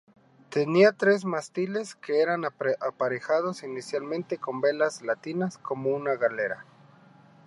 Tenía 0.49 0.93
tres 0.93 1.25
mástiles 1.25 1.93
que 1.93 2.21
eran 2.23 2.43
aparejados 2.43 3.61
inicialmente 3.61 4.39
con 4.39 4.59
velas 4.59 5.03
latinas, 5.03 5.59
como 5.59 5.91
una 5.91 6.15
galera. 6.15 6.65